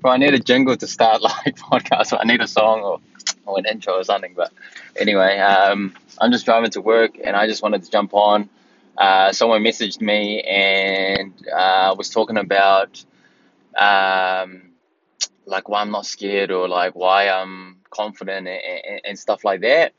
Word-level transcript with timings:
Bro, 0.00 0.12
I 0.12 0.16
need 0.18 0.34
a 0.34 0.38
jingle 0.38 0.76
to 0.76 0.86
start 0.86 1.22
like 1.22 1.56
podcast. 1.56 2.16
I 2.18 2.24
need 2.24 2.40
a 2.40 2.46
song 2.48 2.80
or, 2.80 3.00
or 3.46 3.58
an 3.58 3.66
intro 3.66 3.94
or 3.94 4.04
something. 4.04 4.34
But 4.36 4.52
anyway, 4.96 5.38
um, 5.38 5.94
I'm 6.20 6.30
just 6.30 6.44
driving 6.44 6.70
to 6.70 6.80
work 6.80 7.18
and 7.22 7.34
I 7.36 7.46
just 7.48 7.62
wanted 7.62 7.82
to 7.84 7.90
jump 7.90 8.14
on. 8.14 8.48
Uh, 8.96 9.32
someone 9.32 9.62
messaged 9.62 10.00
me 10.00 10.40
and 10.42 11.32
uh, 11.48 11.94
was 11.98 12.10
talking 12.10 12.36
about 12.36 13.04
um, 13.76 14.70
like 15.46 15.68
why 15.68 15.80
I'm 15.80 15.90
not 15.90 16.06
scared 16.06 16.50
or 16.50 16.68
like 16.68 16.94
why 16.94 17.28
I'm 17.28 17.78
confident 17.90 18.46
and, 18.48 18.60
and, 18.88 19.00
and 19.04 19.18
stuff 19.18 19.44
like 19.44 19.62
that. 19.62 19.94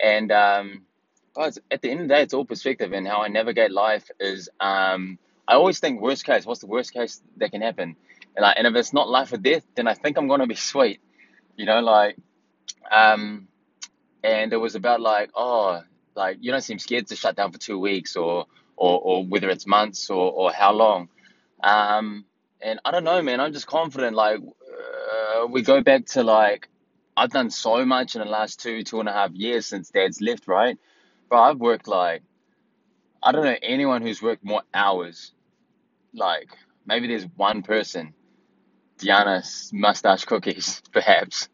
And 0.00 0.32
um, 0.32 0.82
guys, 1.34 1.58
at 1.70 1.82
the 1.82 1.90
end 1.90 2.00
of 2.02 2.08
the 2.08 2.14
day, 2.14 2.22
it's 2.22 2.34
all 2.34 2.44
perspective. 2.44 2.92
And 2.92 3.06
how 3.06 3.22
I 3.22 3.28
navigate 3.28 3.70
life 3.70 4.10
is 4.18 4.48
um, 4.60 5.18
I 5.48 5.54
always 5.54 5.78
think 5.80 6.00
worst 6.00 6.24
case. 6.24 6.44
What's 6.46 6.60
the 6.60 6.66
worst 6.66 6.92
case 6.92 7.22
that 7.36 7.52
can 7.52 7.62
happen? 7.62 7.96
And 8.36 8.42
like, 8.42 8.56
and 8.58 8.66
if 8.66 8.74
it's 8.76 8.92
not 8.92 9.08
life 9.08 9.32
or 9.32 9.38
death, 9.38 9.64
then 9.74 9.88
I 9.88 9.94
think 9.94 10.18
I'm 10.18 10.28
gonna 10.28 10.46
be 10.46 10.54
sweet. 10.54 11.00
You 11.56 11.66
know, 11.66 11.80
like 11.80 12.16
um, 12.90 13.48
and 14.22 14.52
it 14.52 14.56
was 14.56 14.74
about 14.74 15.00
like 15.00 15.30
oh 15.34 15.82
like 16.14 16.38
you 16.40 16.50
don't 16.50 16.62
seem 16.62 16.78
scared 16.78 17.06
to 17.08 17.16
shut 17.16 17.36
down 17.36 17.52
for 17.52 17.58
two 17.58 17.78
weeks 17.78 18.16
or 18.16 18.46
or, 18.76 19.00
or 19.00 19.24
whether 19.24 19.48
it's 19.48 19.66
months 19.66 20.10
or, 20.10 20.30
or 20.32 20.52
how 20.52 20.72
long. 20.72 21.08
Um 21.62 22.24
and 22.60 22.80
i 22.84 22.90
don't 22.90 23.04
know 23.04 23.20
man 23.22 23.40
i'm 23.40 23.52
just 23.52 23.66
confident 23.66 24.16
like 24.16 24.40
uh, 24.40 25.46
we 25.46 25.62
go 25.62 25.82
back 25.82 26.06
to 26.06 26.22
like 26.22 26.68
i've 27.16 27.30
done 27.30 27.50
so 27.50 27.84
much 27.84 28.14
in 28.14 28.20
the 28.22 28.26
last 28.26 28.60
two 28.60 28.82
two 28.82 28.98
and 29.00 29.08
a 29.08 29.12
half 29.12 29.30
years 29.32 29.66
since 29.66 29.90
dad's 29.90 30.20
left 30.20 30.48
right? 30.48 30.78
But 31.28 31.40
i've 31.42 31.58
worked 31.58 31.86
like 31.86 32.22
i 33.22 33.32
don't 33.32 33.44
know 33.44 33.56
anyone 33.62 34.02
who's 34.02 34.22
worked 34.22 34.44
more 34.44 34.62
hours. 34.72 35.32
Like 36.14 36.48
maybe 36.86 37.08
there's 37.08 37.26
one 37.36 37.62
person 37.62 38.14
diana's 38.98 39.70
mustache 39.72 40.24
cookies 40.24 40.82
perhaps 40.92 41.48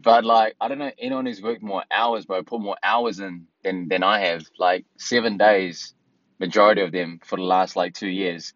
but 0.00 0.24
like, 0.24 0.54
I 0.60 0.68
don't 0.68 0.78
know 0.78 0.92
anyone 0.98 1.26
who's 1.26 1.42
worked 1.42 1.62
more 1.62 1.82
hours, 1.90 2.24
bro, 2.24 2.42
put 2.42 2.60
more 2.60 2.76
hours 2.82 3.18
in 3.20 3.46
than 3.64 3.88
than 3.88 4.02
I 4.02 4.20
have. 4.26 4.44
Like 4.58 4.84
seven 4.96 5.36
days, 5.36 5.94
majority 6.38 6.82
of 6.82 6.92
them 6.92 7.20
for 7.24 7.36
the 7.36 7.42
last 7.42 7.76
like 7.76 7.94
two 7.94 8.08
years. 8.08 8.54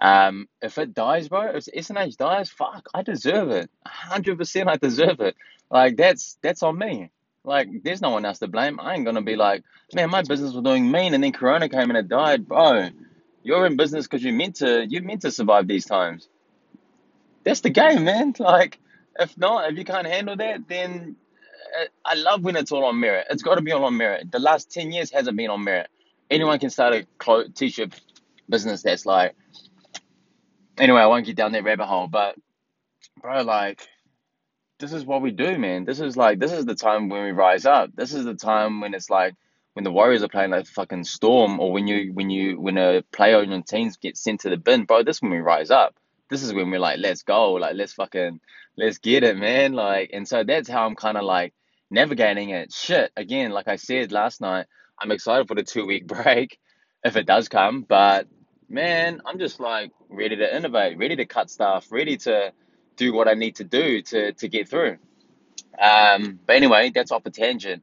Um, 0.00 0.48
if 0.60 0.78
it 0.78 0.94
dies, 0.94 1.28
bro, 1.28 1.54
if 1.54 1.66
SNH 1.66 2.16
dies, 2.16 2.50
fuck, 2.50 2.88
I 2.92 3.02
deserve 3.02 3.50
it. 3.50 3.70
hundred 3.86 4.38
percent, 4.38 4.68
I 4.68 4.76
deserve 4.76 5.20
it. 5.20 5.36
Like 5.70 5.96
that's 5.96 6.38
that's 6.42 6.62
on 6.64 6.78
me. 6.78 7.10
Like 7.44 7.68
there's 7.84 8.02
no 8.02 8.10
one 8.10 8.24
else 8.24 8.40
to 8.40 8.48
blame. 8.48 8.80
I 8.80 8.94
ain't 8.94 9.04
gonna 9.04 9.22
be 9.22 9.36
like, 9.36 9.62
man, 9.94 10.10
my 10.10 10.22
business 10.22 10.52
was 10.52 10.64
doing 10.64 10.90
mean, 10.90 11.14
and 11.14 11.22
then 11.22 11.32
Corona 11.32 11.68
came 11.68 11.90
and 11.90 11.96
it 11.96 12.08
died, 12.08 12.48
bro. 12.48 12.88
You're 13.44 13.66
in 13.66 13.76
business 13.76 14.06
because 14.06 14.24
you 14.24 14.32
meant 14.32 14.56
to. 14.56 14.84
You 14.88 15.02
meant 15.02 15.22
to 15.22 15.30
survive 15.30 15.68
these 15.68 15.86
times. 15.86 16.28
That's 17.44 17.60
the 17.60 17.70
game, 17.70 18.04
man. 18.04 18.34
Like 18.40 18.78
if 19.18 19.36
not, 19.38 19.70
if 19.72 19.78
you 19.78 19.84
can't 19.84 20.06
handle 20.06 20.36
that, 20.36 20.68
then 20.68 21.16
uh, 21.80 21.86
I 22.04 22.14
love 22.14 22.44
when 22.44 22.56
it's 22.56 22.72
all 22.72 22.84
on 22.86 23.00
merit. 23.00 23.26
It's 23.30 23.42
got 23.42 23.56
to 23.56 23.62
be 23.62 23.72
all 23.72 23.84
on 23.84 23.96
merit. 23.96 24.32
The 24.32 24.40
last 24.40 24.72
10 24.72 24.92
years 24.92 25.12
hasn't 25.12 25.36
been 25.36 25.50
on 25.50 25.64
merit. 25.64 25.88
Anyone 26.30 26.58
can 26.58 26.70
start 26.70 26.94
a 26.94 27.44
t-shirt 27.54 28.00
business 28.48 28.82
that's 28.82 29.06
like, 29.06 29.34
anyway, 30.78 31.00
I 31.02 31.06
won't 31.06 31.26
get 31.26 31.36
down 31.36 31.52
that 31.52 31.64
rabbit 31.64 31.86
hole, 31.86 32.08
but 32.08 32.36
bro, 33.22 33.42
like, 33.42 33.86
this 34.80 34.92
is 34.92 35.04
what 35.04 35.22
we 35.22 35.32
do, 35.32 35.58
man. 35.58 35.84
This 35.84 36.00
is 36.00 36.16
like, 36.16 36.38
this 36.40 36.52
is 36.52 36.66
the 36.66 36.74
time 36.76 37.08
when 37.10 37.24
we 37.24 37.32
rise 37.32 37.66
up. 37.66 37.90
This 37.96 38.14
is 38.14 38.24
the 38.24 38.34
time 38.34 38.80
when 38.80 38.94
it's 38.94 39.10
like, 39.10 39.34
when 39.74 39.84
the 39.84 39.92
Warriors 39.92 40.22
are 40.22 40.28
playing 40.28 40.50
like 40.52 40.66
fucking 40.66 41.04
Storm, 41.04 41.60
or 41.60 41.72
when 41.72 41.88
you, 41.88 42.12
when 42.14 42.30
you, 42.30 42.60
when 42.60 42.78
a 42.78 43.02
player 43.12 43.38
on 43.38 43.50
your 43.50 43.62
teams 43.62 43.98
gets 43.98 44.22
sent 44.22 44.40
to 44.42 44.50
the 44.50 44.58
bin, 44.58 44.84
bro, 44.84 45.04
this 45.04 45.18
is 45.18 45.22
when 45.22 45.32
we 45.32 45.38
rise 45.38 45.70
up. 45.70 45.94
This 46.32 46.42
is 46.42 46.54
when 46.54 46.70
we're 46.70 46.80
like, 46.80 46.98
let's 46.98 47.22
go, 47.22 47.52
like, 47.52 47.74
let's 47.74 47.92
fucking 47.92 48.40
let's 48.76 48.96
get 48.98 49.22
it, 49.22 49.36
man. 49.36 49.74
Like, 49.74 50.10
and 50.14 50.26
so 50.26 50.44
that's 50.44 50.68
how 50.68 50.86
I'm 50.86 50.96
kind 50.96 51.18
of 51.18 51.24
like 51.24 51.52
navigating 51.90 52.50
it. 52.50 52.72
Shit, 52.72 53.12
again, 53.16 53.50
like 53.50 53.68
I 53.68 53.76
said 53.76 54.12
last 54.12 54.40
night, 54.40 54.66
I'm 54.98 55.10
excited 55.10 55.46
for 55.46 55.54
the 55.54 55.62
two 55.62 55.84
week 55.86 56.06
break 56.14 56.58
if 57.04 57.16
it 57.16 57.26
does 57.26 57.50
come, 57.50 57.82
but 57.82 58.28
man, 58.68 59.20
I'm 59.26 59.38
just 59.38 59.60
like 59.60 59.92
ready 60.08 60.36
to 60.36 60.56
innovate, 60.56 60.96
ready 60.98 61.16
to 61.16 61.26
cut 61.26 61.50
stuff, 61.50 61.92
ready 61.92 62.16
to 62.18 62.52
do 62.96 63.12
what 63.12 63.28
I 63.28 63.34
need 63.34 63.56
to 63.56 63.64
do 63.64 64.00
to 64.02 64.32
to 64.32 64.48
get 64.48 64.68
through. 64.68 64.96
Um, 65.78 66.40
but 66.46 66.56
anyway, 66.56 66.90
that's 66.94 67.12
off 67.12 67.26
a 67.26 67.30
tangent. 67.30 67.82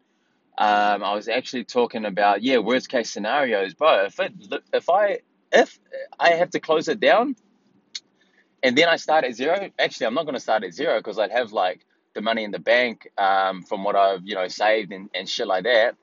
Um, 0.58 1.04
I 1.04 1.14
was 1.14 1.28
actually 1.28 1.66
talking 1.66 2.06
about 2.06 2.42
yeah, 2.42 2.58
worst 2.58 2.90
case 2.90 3.12
scenarios, 3.12 3.76
bro. 3.76 4.06
If 4.06 4.20
it 4.20 4.34
if 4.74 4.90
I 4.90 5.20
if 5.52 5.80
I 6.20 6.32
have 6.32 6.50
to 6.52 6.60
close 6.60 6.88
it 6.88 7.00
down, 7.00 7.36
and 8.64 8.78
then 8.78 8.88
I 8.88 8.98
start 8.98 9.26
at 9.26 9.36
zero. 9.36 9.70
Actually, 9.80 10.08
I'm 10.08 10.14
not 10.14 10.24
going 10.26 10.36
to 10.36 10.40
start 10.40 10.64
at 10.64 10.74
zero 10.74 10.98
because 11.00 11.20
I'd 11.20 11.32
have 11.32 11.52
like 11.52 11.86
the 12.14 12.22
money 12.22 12.44
in 12.44 12.52
the 12.52 12.60
bank 12.60 13.10
um, 13.18 13.64
from 13.64 13.84
what 13.84 13.96
I've 13.96 14.26
you 14.26 14.36
know 14.36 14.48
saved 14.48 14.92
and, 14.92 15.10
and 15.14 15.28
shit 15.28 15.48
like 15.48 15.64
that. 15.64 15.96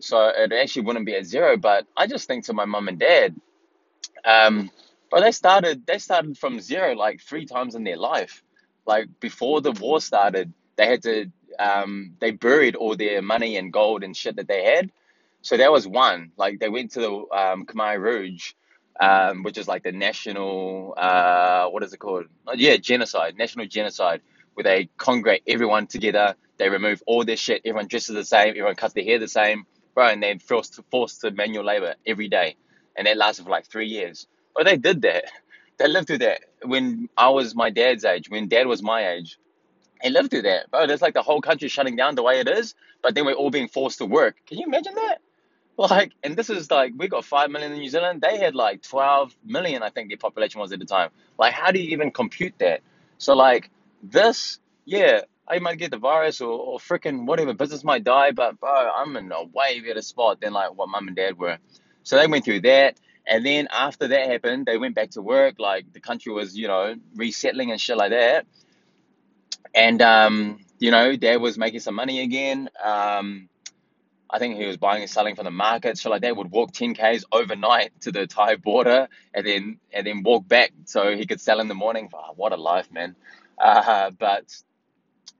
So 0.00 0.28
it 0.28 0.52
actually 0.52 0.82
wouldn't 0.82 1.06
be 1.06 1.14
at 1.14 1.24
zero. 1.24 1.56
But 1.56 1.86
I 1.96 2.06
just 2.06 2.26
think 2.26 2.44
to 2.44 2.52
my 2.52 2.64
mum 2.64 2.88
and 2.88 2.98
dad, 2.98 3.34
um, 4.24 4.70
but 5.10 5.20
they 5.20 5.32
started 5.32 5.86
they 5.86 5.98
started 5.98 6.38
from 6.38 6.60
zero 6.60 6.94
like 6.94 7.20
three 7.20 7.46
times 7.46 7.74
in 7.74 7.84
their 7.84 7.96
life. 7.96 8.42
Like 8.86 9.08
before 9.20 9.60
the 9.60 9.72
war 9.72 10.00
started, 10.00 10.52
they 10.76 10.86
had 10.86 11.02
to 11.02 11.30
um, 11.58 12.16
they 12.20 12.32
buried 12.32 12.76
all 12.76 12.96
their 12.96 13.22
money 13.22 13.56
and 13.56 13.72
gold 13.72 14.02
and 14.02 14.16
shit 14.16 14.36
that 14.36 14.48
they 14.48 14.64
had. 14.64 14.90
So 15.42 15.56
that 15.56 15.72
was 15.72 15.86
one. 15.86 16.32
Like 16.36 16.58
they 16.58 16.68
went 16.68 16.92
to 16.92 17.00
the 17.00 17.12
um, 17.36 17.66
Khmer 17.66 18.00
Rouge 18.00 18.52
um, 19.00 19.42
which 19.42 19.58
is 19.58 19.68
like 19.68 19.82
the 19.82 19.92
national, 19.92 20.94
uh, 20.96 21.68
what 21.68 21.82
is 21.82 21.92
it 21.92 21.98
called? 21.98 22.26
Oh, 22.46 22.54
yeah, 22.54 22.76
genocide, 22.76 23.36
national 23.36 23.66
genocide, 23.66 24.22
where 24.54 24.64
they 24.64 24.88
congregate 24.98 25.42
everyone 25.46 25.86
together. 25.86 26.34
They 26.58 26.68
remove 26.68 27.02
all 27.06 27.24
their 27.24 27.36
shit. 27.36 27.62
Everyone 27.64 27.88
dresses 27.88 28.14
the 28.14 28.24
same. 28.24 28.50
Everyone 28.50 28.76
cuts 28.76 28.94
their 28.94 29.04
hair 29.04 29.18
the 29.18 29.28
same, 29.28 29.66
bro. 29.94 30.08
And 30.08 30.22
they're 30.22 30.38
forced 30.38 30.74
to, 30.74 30.84
forced 30.90 31.22
to 31.22 31.30
manual 31.32 31.64
labor 31.64 31.94
every 32.06 32.28
day, 32.28 32.56
and 32.96 33.06
that 33.06 33.16
lasted 33.16 33.44
for 33.44 33.50
like 33.50 33.66
three 33.66 33.88
years. 33.88 34.26
But 34.54 34.66
they 34.66 34.76
did 34.76 35.02
that. 35.02 35.24
They 35.78 35.88
lived 35.88 36.06
through 36.08 36.18
that 36.18 36.40
when 36.64 37.08
I 37.16 37.30
was 37.30 37.54
my 37.54 37.70
dad's 37.70 38.04
age. 38.04 38.30
When 38.30 38.48
dad 38.48 38.66
was 38.68 38.82
my 38.82 39.10
age, 39.14 39.38
they 40.02 40.10
lived 40.10 40.30
through 40.30 40.42
that, 40.42 40.70
bro. 40.70 40.86
That's 40.86 41.02
like 41.02 41.14
the 41.14 41.22
whole 41.22 41.40
country 41.40 41.68
shutting 41.68 41.96
down 41.96 42.14
the 42.16 42.22
way 42.22 42.40
it 42.40 42.48
is, 42.48 42.74
but 43.02 43.14
then 43.14 43.26
we're 43.26 43.34
all 43.34 43.50
being 43.50 43.68
forced 43.68 43.98
to 43.98 44.06
work. 44.06 44.36
Can 44.46 44.58
you 44.58 44.66
imagine 44.66 44.94
that? 44.96 45.18
Like, 45.76 46.12
and 46.22 46.36
this 46.36 46.50
is 46.50 46.70
like, 46.70 46.92
we 46.96 47.08
got 47.08 47.24
5 47.24 47.50
million 47.50 47.72
in 47.72 47.78
New 47.78 47.88
Zealand. 47.88 48.20
They 48.20 48.38
had 48.38 48.54
like 48.54 48.82
12 48.82 49.34
million, 49.44 49.82
I 49.82 49.90
think 49.90 50.08
their 50.08 50.18
population 50.18 50.60
was 50.60 50.72
at 50.72 50.78
the 50.78 50.84
time. 50.84 51.10
Like, 51.38 51.52
how 51.52 51.72
do 51.72 51.80
you 51.80 51.90
even 51.90 52.10
compute 52.12 52.54
that? 52.58 52.80
So, 53.18 53.34
like, 53.34 53.70
this, 54.02 54.60
yeah, 54.84 55.22
I 55.48 55.58
might 55.58 55.78
get 55.78 55.90
the 55.90 55.98
virus 55.98 56.40
or, 56.40 56.50
or 56.50 56.78
freaking 56.78 57.26
whatever, 57.26 57.54
business 57.54 57.82
might 57.82 58.04
die, 58.04 58.30
but 58.30 58.60
bro, 58.60 58.70
I'm 58.70 59.16
in 59.16 59.32
a 59.32 59.44
way 59.44 59.80
better 59.80 60.02
spot 60.02 60.40
than 60.40 60.52
like 60.52 60.74
what 60.74 60.88
mum 60.88 61.08
and 61.08 61.16
dad 61.16 61.38
were. 61.38 61.58
So 62.02 62.16
they 62.16 62.26
went 62.26 62.44
through 62.44 62.60
that. 62.62 63.00
And 63.26 63.44
then 63.44 63.68
after 63.72 64.06
that 64.06 64.28
happened, 64.28 64.66
they 64.66 64.76
went 64.76 64.94
back 64.94 65.10
to 65.12 65.22
work. 65.22 65.58
Like, 65.58 65.92
the 65.92 66.00
country 66.00 66.32
was, 66.32 66.56
you 66.56 66.68
know, 66.68 66.94
resettling 67.16 67.72
and 67.72 67.80
shit 67.80 67.96
like 67.96 68.10
that. 68.10 68.46
And, 69.74 70.00
um, 70.02 70.60
you 70.78 70.90
know, 70.90 71.16
dad 71.16 71.40
was 71.40 71.58
making 71.58 71.80
some 71.80 71.94
money 71.94 72.20
again. 72.20 72.68
Um, 72.84 73.48
I 74.30 74.38
think 74.38 74.56
he 74.56 74.66
was 74.66 74.76
buying 74.76 75.02
and 75.02 75.10
selling 75.10 75.36
from 75.36 75.44
the 75.44 75.50
market. 75.50 75.98
So 75.98 76.10
like 76.10 76.22
they 76.22 76.32
would 76.32 76.50
walk 76.50 76.72
10 76.72 76.94
k's 76.94 77.24
overnight 77.32 78.00
to 78.02 78.12
the 78.12 78.26
Thai 78.26 78.56
border 78.56 79.08
and 79.34 79.46
then 79.46 79.78
and 79.92 80.06
then 80.06 80.22
walk 80.22 80.48
back 80.48 80.72
so 80.84 81.16
he 81.16 81.26
could 81.26 81.40
sell 81.40 81.60
in 81.60 81.68
the 81.68 81.74
morning. 81.74 82.08
Oh, 82.14 82.32
what 82.36 82.52
a 82.52 82.56
life, 82.56 82.90
man! 82.92 83.16
Uh, 83.58 84.10
but 84.18 84.44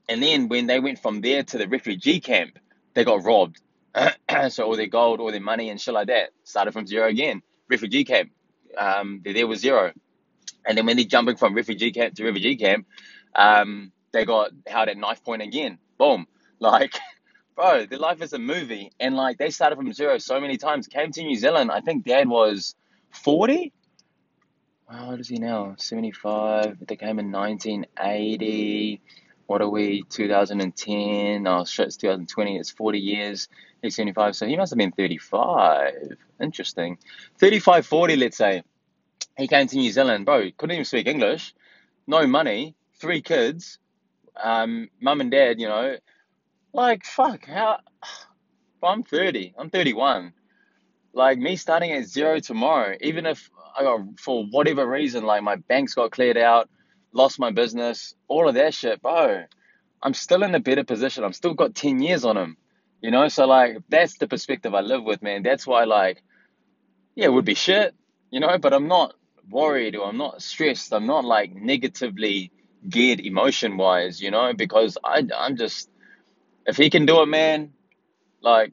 and 0.08 0.22
then 0.22 0.48
when 0.48 0.66
they 0.66 0.80
went 0.80 0.98
from 1.00 1.20
there 1.20 1.42
to 1.42 1.58
the 1.58 1.68
refugee 1.68 2.20
camp, 2.20 2.58
they 2.94 3.04
got 3.04 3.24
robbed. 3.24 3.60
so 4.50 4.64
all 4.64 4.76
their 4.76 4.86
gold, 4.86 5.20
all 5.20 5.30
their 5.32 5.40
money, 5.40 5.70
and 5.70 5.80
shit 5.80 5.94
like 5.94 6.08
that 6.08 6.30
started 6.44 6.72
from 6.72 6.86
zero 6.86 7.08
again. 7.08 7.42
Refugee 7.68 8.04
camp, 8.04 8.30
um, 8.78 9.22
they 9.24 9.32
there 9.32 9.46
was 9.46 9.60
zero. 9.60 9.92
And 10.66 10.76
then 10.78 10.86
when 10.86 10.96
they're 10.96 11.06
jumping 11.06 11.36
from 11.36 11.54
refugee 11.54 11.92
camp 11.92 12.14
to 12.14 12.24
refugee 12.24 12.56
camp, 12.56 12.86
um, 13.34 13.92
they 14.12 14.24
got 14.24 14.50
held 14.66 14.88
at 14.88 14.96
knife 14.96 15.22
point 15.24 15.42
again. 15.42 15.78
Boom. 15.98 16.26
Like 16.60 16.94
bro, 17.54 17.86
their 17.86 17.98
life 17.98 18.22
is 18.22 18.32
a 18.32 18.38
movie, 18.38 18.92
and 19.00 19.16
like 19.16 19.38
they 19.38 19.50
started 19.50 19.76
from 19.76 19.92
zero 19.92 20.18
so 20.18 20.40
many 20.40 20.56
times. 20.56 20.86
Came 20.86 21.12
to 21.12 21.22
New 21.22 21.36
Zealand. 21.36 21.70
I 21.70 21.80
think 21.80 22.04
Dad 22.04 22.28
was 22.28 22.74
forty. 23.10 23.72
Oh, 24.90 25.10
what 25.10 25.20
is 25.20 25.28
he 25.28 25.38
now? 25.38 25.74
Seventy 25.78 26.12
five. 26.12 26.76
They 26.86 26.96
came 26.96 27.18
in 27.18 27.30
nineteen 27.30 27.86
eighty. 28.00 29.00
What 29.46 29.60
are 29.60 29.68
we? 29.68 30.02
Two 30.08 30.28
thousand 30.28 30.60
and 30.60 30.74
ten. 30.76 31.46
Oh 31.46 31.64
shit, 31.64 31.86
it's 31.86 31.96
two 31.96 32.08
thousand 32.08 32.28
twenty. 32.28 32.56
It's 32.56 32.70
forty 32.70 32.98
years. 32.98 33.48
He's 33.82 33.96
seventy 33.96 34.12
five, 34.12 34.36
so 34.36 34.46
he 34.46 34.56
must 34.56 34.70
have 34.70 34.78
been 34.78 34.92
thirty 34.92 35.18
five. 35.18 36.16
Interesting. 36.40 36.98
35, 37.38 37.86
40, 37.86 38.16
let's 38.16 38.36
say. 38.36 38.62
He 39.36 39.48
came 39.48 39.66
to 39.66 39.76
New 39.76 39.90
Zealand, 39.90 40.26
bro. 40.26 40.50
Couldn't 40.56 40.74
even 40.74 40.84
speak 40.84 41.06
English. 41.06 41.54
No 42.06 42.26
money. 42.26 42.74
Three 42.96 43.22
kids. 43.22 43.78
Um, 44.42 44.88
mum 45.00 45.20
and 45.20 45.30
dad, 45.30 45.60
you 45.60 45.68
know, 45.68 45.96
like, 46.74 47.04
fuck, 47.04 47.46
how. 47.46 47.78
I'm 48.82 49.02
30, 49.02 49.54
I'm 49.58 49.70
31. 49.70 50.34
Like, 51.14 51.38
me 51.38 51.56
starting 51.56 51.92
at 51.92 52.04
zero 52.04 52.38
tomorrow, 52.40 52.96
even 53.00 53.24
if 53.24 53.48
I 53.78 53.84
got, 53.84 54.00
for 54.20 54.44
whatever 54.44 54.86
reason, 54.86 55.24
like, 55.24 55.42
my 55.42 55.56
banks 55.56 55.94
got 55.94 56.10
cleared 56.10 56.36
out, 56.36 56.68
lost 57.12 57.38
my 57.38 57.50
business, 57.50 58.14
all 58.28 58.48
of 58.48 58.56
that 58.56 58.74
shit, 58.74 59.00
bro. 59.00 59.44
I'm 60.02 60.12
still 60.12 60.42
in 60.42 60.54
a 60.54 60.60
better 60.60 60.84
position. 60.84 61.24
I'm 61.24 61.32
still 61.32 61.54
got 61.54 61.74
10 61.74 62.02
years 62.02 62.26
on 62.26 62.36
him. 62.36 62.58
You 63.04 63.10
know, 63.10 63.28
so 63.28 63.46
like 63.46 63.76
that's 63.90 64.16
the 64.16 64.26
perspective 64.26 64.74
I 64.74 64.80
live 64.80 65.04
with, 65.04 65.22
man. 65.22 65.42
That's 65.42 65.66
why 65.66 65.84
like 65.84 66.22
yeah, 67.14 67.26
it 67.26 67.32
would 67.34 67.44
be 67.44 67.54
shit, 67.54 67.94
you 68.30 68.40
know, 68.40 68.56
but 68.56 68.72
I'm 68.72 68.88
not 68.88 69.14
worried 69.50 69.94
or 69.94 70.08
I'm 70.08 70.16
not 70.16 70.40
stressed. 70.40 70.90
I'm 70.94 71.06
not 71.06 71.22
like 71.22 71.54
negatively 71.54 72.50
geared 72.88 73.20
emotion 73.20 73.76
wise, 73.76 74.22
you 74.22 74.30
know, 74.30 74.54
because 74.54 74.96
I 75.04 75.22
I'm 75.36 75.58
just 75.58 75.90
if 76.66 76.76
he 76.76 76.90
can 76.90 77.06
do 77.06 77.22
it, 77.22 77.26
man, 77.26 77.72
like 78.42 78.72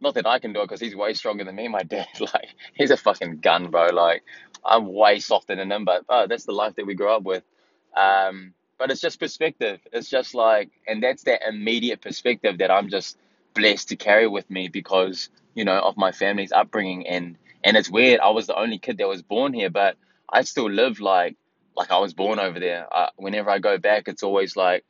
not 0.00 0.14
that 0.14 0.26
I 0.26 0.38
can 0.38 0.52
do 0.52 0.60
it 0.60 0.64
because 0.66 0.80
he's 0.80 0.96
way 0.96 1.14
stronger 1.14 1.44
than 1.44 1.56
me. 1.56 1.68
My 1.68 1.82
dad, 1.84 2.08
like, 2.20 2.48
he's 2.74 2.90
a 2.90 2.96
fucking 2.96 3.38
gun, 3.40 3.70
bro. 3.70 3.88
Like, 3.88 4.22
I'm 4.64 4.92
way 4.92 5.20
softer 5.20 5.56
than 5.56 5.72
him, 5.72 5.84
but 5.84 6.04
oh, 6.08 6.26
that's 6.28 6.44
the 6.44 6.52
life 6.52 6.76
that 6.76 6.86
we 6.86 6.94
grew 6.94 7.10
up 7.10 7.24
with. 7.24 7.44
Um, 7.96 8.54
but 8.78 8.90
it's 8.90 9.00
just 9.00 9.20
perspective. 9.20 9.80
It's 9.92 10.08
just 10.10 10.34
like, 10.34 10.70
and 10.86 11.02
that's 11.02 11.24
that 11.24 11.42
immediate 11.48 12.02
perspective 12.02 12.58
that 12.58 12.70
I'm 12.70 12.90
just 12.90 13.18
blessed 13.54 13.88
to 13.90 13.96
carry 13.96 14.28
with 14.28 14.48
me 14.50 14.68
because 14.68 15.30
you 15.54 15.64
know 15.64 15.80
of 15.80 15.96
my 15.96 16.12
family's 16.12 16.52
upbringing. 16.52 17.08
And 17.08 17.36
and 17.64 17.76
it's 17.76 17.90
weird. 17.90 18.20
I 18.20 18.30
was 18.30 18.46
the 18.46 18.56
only 18.58 18.78
kid 18.78 18.98
that 18.98 19.08
was 19.08 19.22
born 19.22 19.52
here, 19.52 19.70
but 19.70 19.96
I 20.32 20.42
still 20.42 20.70
live 20.70 21.00
like 21.00 21.36
like 21.76 21.90
I 21.90 21.98
was 21.98 22.14
born 22.14 22.38
over 22.38 22.60
there. 22.60 22.86
Uh, 22.94 23.10
whenever 23.16 23.50
I 23.50 23.58
go 23.58 23.78
back, 23.78 24.04
it's 24.08 24.22
always 24.22 24.56
like 24.56 24.84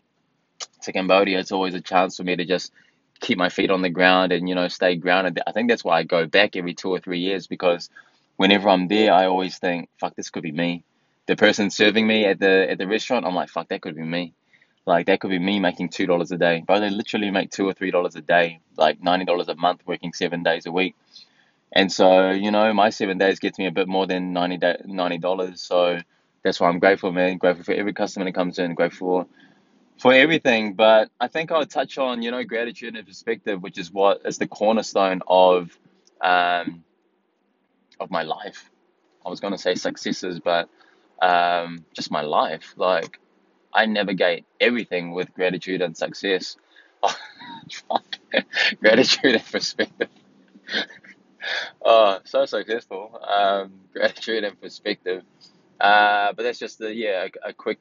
to 0.83 0.93
Cambodia. 0.93 1.39
It's 1.41 1.53
always 1.53 1.75
a 1.75 1.81
chance 1.81 2.17
for 2.17 2.25
me 2.25 2.37
to 2.37 2.45
just 2.45 2.73
keep 3.21 3.39
my 3.39 3.49
feet 3.49 3.71
on 3.71 3.83
the 3.83 3.91
ground 3.91 4.33
and 4.33 4.49
you 4.49 4.55
know 4.55 4.69
stay 4.69 4.97
grounded. 4.97 5.41
I 5.47 5.53
think 5.53 5.71
that's 5.71 5.85
why 5.85 5.99
I 5.99 6.05
go 6.05 6.27
back 6.27 6.57
every 6.57 6.75
two 6.75 6.91
or 6.91 7.01
three 7.01 7.21
years 7.21 7.47
because 7.47 7.91
whenever 8.37 8.69
I'm 8.69 8.89
there, 8.89 9.13
I 9.13 9.27
always 9.27 9.59
think, 9.59 9.89
"Fuck, 10.01 10.17
this 10.17 10.31
could 10.31 10.45
be 10.45 10.53
me." 10.53 10.85
The 11.27 11.37
person 11.37 11.71
serving 11.71 12.07
me 12.07 12.27
at 12.27 12.41
the 12.41 12.71
at 12.71 12.79
the 12.79 12.89
restaurant, 12.89 13.27
I'm 13.27 13.35
like, 13.35 13.51
"Fuck, 13.51 13.69
that 13.69 13.83
could 13.83 13.97
be 13.97 14.05
me." 14.05 14.35
Like 14.87 15.07
that 15.07 15.21
could 15.21 15.31
be 15.31 15.39
me 15.39 15.61
making 15.61 15.91
two 15.91 16.07
dollars 16.07 16.33
a 16.33 16.39
day, 16.39 16.65
but 16.67 16.81
they 16.81 16.91
literally 16.91 17.31
make 17.31 17.51
two 17.51 17.69
or 17.69 17.75
three 17.75 17.91
dollars 17.91 18.17
a 18.17 18.23
day, 18.23 18.61
like 18.77 19.03
ninety 19.03 19.25
dollars 19.27 19.49
a 19.49 19.57
month, 19.57 19.83
working 19.87 20.13
seven 20.13 20.43
days 20.43 20.67
a 20.67 20.73
week. 20.73 20.97
And 21.73 21.93
so 21.93 22.31
you 22.31 22.51
know, 22.51 22.73
my 22.75 22.91
seven 22.91 23.19
days 23.19 23.41
gets 23.41 23.59
me 23.59 23.67
a 23.67 23.73
bit 23.73 23.89
more 23.89 24.07
than 24.07 24.33
ninety 24.33 24.59
ninety 24.87 25.19
dollars. 25.19 25.63
So 25.63 26.01
that's 26.45 26.61
why 26.61 26.69
I'm 26.69 26.81
grateful, 26.81 27.13
man. 27.13 27.39
Grateful 27.39 27.65
for 27.65 27.75
every 27.75 27.95
customer 27.95 28.27
that 28.27 28.35
comes 28.35 28.59
in. 28.59 28.75
Grateful 28.75 29.29
for 29.99 30.13
everything, 30.13 30.75
but 30.75 31.11
I 31.21 31.29
think 31.29 31.53
I'll 31.53 31.67
touch 31.67 31.99
on, 31.99 32.23
you 32.23 32.31
know, 32.31 32.45
gratitude 32.45 32.97
and 32.97 33.07
perspective, 33.07 33.63
which 33.63 33.79
is 33.79 33.93
what 33.93 34.23
is 34.25 34.39
the 34.39 34.49
cornerstone 34.49 35.23
of 35.29 35.77
um, 36.21 36.85
of 38.01 38.11
my 38.11 38.23
life. 38.23 38.71
I 39.27 39.31
was 39.31 39.41
gonna 39.41 39.59
say 39.59 39.75
successes, 39.77 40.41
but 40.41 40.69
um, 41.23 41.85
just 41.95 42.11
my 42.11 42.23
life. 42.23 42.75
Like 42.77 43.21
I 43.75 43.87
navigate 43.87 44.47
everything 44.61 45.13
with 45.13 45.35
gratitude 45.35 45.83
and 45.83 45.97
success. 45.97 46.57
Gratitude 48.81 49.35
and 49.37 49.47
perspective. 49.47 50.09
oh, 51.85 52.21
so 52.25 52.47
successful. 52.47 53.21
Um, 53.27 53.73
gratitude 53.93 54.45
and 54.45 54.61
perspective. 54.61 55.23
Uh, 55.81 56.33
but 56.35 56.43
that's 56.45 56.59
just 56.59 56.79
the 56.79 56.95
yeah 56.95 57.29
a, 57.45 57.51
a 57.51 57.53
quick 57.53 57.81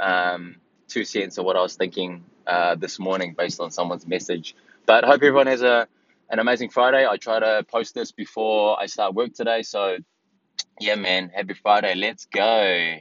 um, 0.00 0.56
two 0.88 1.04
cents 1.04 1.38
of 1.38 1.44
what 1.44 1.56
I 1.56 1.62
was 1.62 1.76
thinking 1.76 2.24
uh, 2.46 2.74
this 2.76 2.98
morning 2.98 3.34
based 3.36 3.60
on 3.60 3.70
someone's 3.70 4.06
message. 4.06 4.54
But 4.86 5.04
hope 5.04 5.14
everyone 5.16 5.46
has 5.46 5.62
a 5.62 5.88
an 6.30 6.38
amazing 6.38 6.70
Friday. 6.70 7.06
I 7.06 7.16
try 7.16 7.38
to 7.38 7.64
post 7.70 7.94
this 7.94 8.12
before 8.12 8.80
I 8.80 8.86
start 8.86 9.14
work 9.14 9.34
today. 9.34 9.62
So 9.62 9.98
yeah, 10.80 10.96
man, 10.96 11.30
happy 11.34 11.54
Friday. 11.54 11.94
Let's 11.94 12.26
go. 12.26 12.96